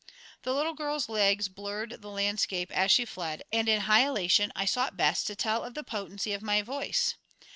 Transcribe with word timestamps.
The 0.41 0.51
little 0.53 0.73
girl's 0.73 1.09
legs 1.09 1.47
blurred 1.47 2.01
the 2.01 2.09
landscape 2.09 2.71
as 2.75 2.89
she 2.89 3.05
fled, 3.05 3.43
and 3.53 3.69
in 3.69 3.81
high 3.81 4.03
elation 4.07 4.51
I 4.55 4.65
sought 4.65 4.97
Bess 4.97 5.23
to 5.25 5.35
tell 5.35 5.63
of 5.63 5.75
the 5.75 5.83
potency 5.83 6.33
of 6.33 6.41
my 6.41 6.63
voice. 6.63 7.13